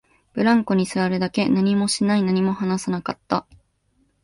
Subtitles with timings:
[0.33, 3.45] ブランコに座るだけ、何もしない、何も話さなかった